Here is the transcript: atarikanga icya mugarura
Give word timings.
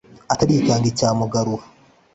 atarikanga 0.33 0.85
icya 0.91 1.09
mugarura 1.19 1.63